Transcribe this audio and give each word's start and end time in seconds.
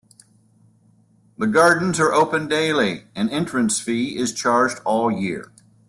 The 1.37 1.45
gardens 1.45 1.99
are 1.99 2.11
open 2.11 2.47
daily; 2.47 3.03
an 3.13 3.29
entrance 3.29 3.79
fee 3.79 4.17
is 4.17 4.33
charged 4.33 4.79
all 4.83 5.11
year. 5.11 5.51